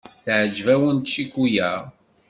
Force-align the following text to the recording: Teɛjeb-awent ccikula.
Teɛjeb-awent 0.25 1.09
ccikula. 1.13 1.73